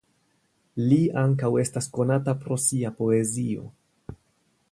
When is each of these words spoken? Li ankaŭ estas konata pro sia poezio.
Li 0.91 0.97
ankaŭ 1.23 1.51
estas 1.65 1.89
konata 1.99 2.35
pro 2.45 2.59
sia 2.65 2.93
poezio. 3.03 3.71